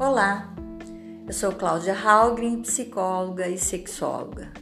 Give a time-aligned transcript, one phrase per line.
[0.00, 0.54] Olá,
[1.26, 4.52] eu sou Cláudia Halgren, psicóloga e sexóloga.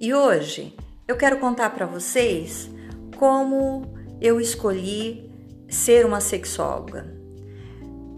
[0.00, 0.74] E hoje
[1.06, 2.70] eu quero contar para vocês
[3.18, 5.30] como eu escolhi
[5.68, 7.14] ser uma sexóloga.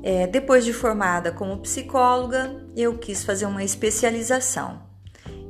[0.05, 4.85] É, depois de formada como psicóloga, eu quis fazer uma especialização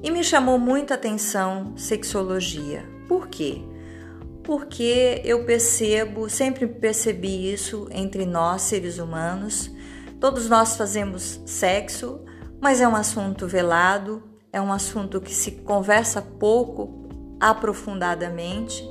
[0.03, 2.89] e me chamou muita atenção sexologia.
[3.07, 3.61] Por quê?
[4.43, 9.71] Porque eu percebo, sempre percebi isso entre nós seres humanos
[10.23, 12.21] Todos nós fazemos sexo,
[12.61, 14.23] mas é um assunto velado,
[14.53, 17.09] é um assunto que se conversa pouco
[17.41, 18.89] aprofundadamente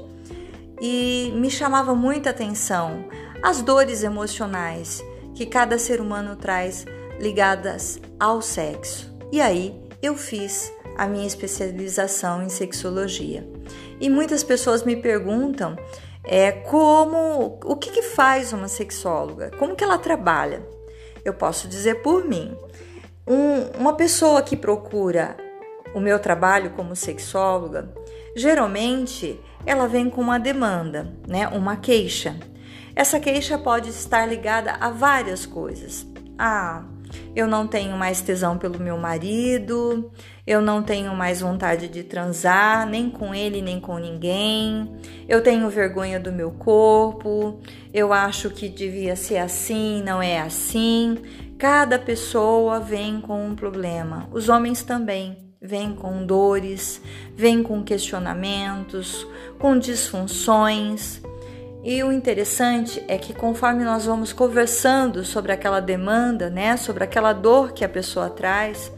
[0.82, 3.06] e me chamava muita atenção
[3.42, 5.02] as dores emocionais
[5.34, 6.86] que cada ser humano traz
[7.18, 9.18] ligadas ao sexo.
[9.32, 13.50] E aí eu fiz a minha especialização em sexologia.
[14.02, 15.78] E muitas pessoas me perguntam
[16.26, 20.81] é, como o que, que faz uma sexóloga, como que ela trabalha
[21.24, 22.56] eu posso dizer por mim.
[23.28, 25.38] Um, uma pessoa que procura
[25.94, 27.94] o meu trabalho como sexóloga,
[28.36, 31.48] geralmente ela vem com uma demanda, né?
[31.48, 32.36] Uma queixa.
[32.96, 36.06] Essa queixa pode estar ligada a várias coisas.
[36.38, 36.84] Ah,
[37.36, 40.12] eu não tenho mais tesão pelo meu marido,
[40.46, 44.92] eu não tenho mais vontade de transar, nem com ele, nem com ninguém,
[45.28, 47.60] eu tenho vergonha do meu corpo,
[47.94, 51.18] eu acho que devia ser assim, não é assim.
[51.58, 57.00] Cada pessoa vem com um problema, os homens também vêm com dores,
[57.36, 59.28] vêm com questionamentos,
[59.60, 61.22] com disfunções.
[61.84, 67.34] E o interessante é que conforme nós vamos conversando sobre aquela demanda, né, sobre aquela
[67.34, 68.92] dor que a pessoa traz,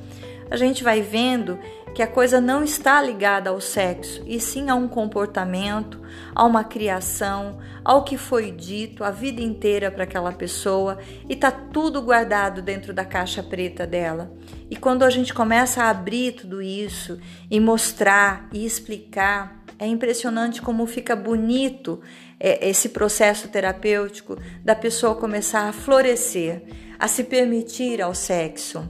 [0.52, 1.58] a gente vai vendo
[1.96, 6.02] que a coisa não está ligada ao sexo, e sim a um comportamento,
[6.34, 10.98] a uma criação, ao que foi dito a vida inteira para aquela pessoa
[11.30, 14.32] e tá tudo guardado dentro da caixa preta dela.
[14.70, 17.20] E quando a gente começa a abrir tudo isso
[17.50, 22.02] e mostrar e explicar, é impressionante como fica bonito
[22.44, 26.62] é, esse processo terapêutico da pessoa começar a florescer,
[27.00, 28.88] a se permitir ao sexo,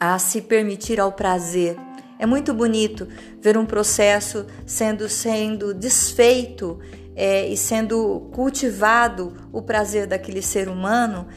[0.00, 1.76] a se permitir ao prazer.
[2.18, 3.06] É muito bonito
[3.38, 6.78] ver um processo sendo sendo desfeito
[7.14, 11.28] é, e sendo cultivado o prazer daquele ser humano,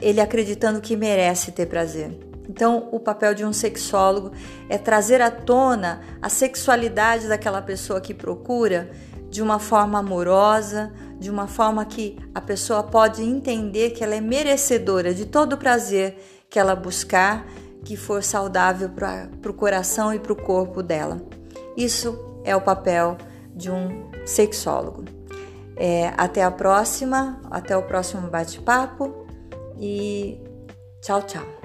[0.00, 2.16] ele acreditando que merece ter prazer.
[2.48, 4.30] Então, o papel de um sexólogo
[4.68, 8.90] é trazer à tona a sexualidade daquela pessoa que procura
[9.34, 14.20] de uma forma amorosa, de uma forma que a pessoa pode entender que ela é
[14.20, 16.16] merecedora de todo o prazer
[16.48, 17.44] que ela buscar,
[17.84, 21.20] que for saudável para o coração e para o corpo dela.
[21.76, 23.18] Isso é o papel
[23.52, 25.04] de um sexólogo.
[25.76, 29.26] É, até a próxima, até o próximo bate-papo
[29.80, 30.40] e
[31.02, 31.63] tchau, tchau.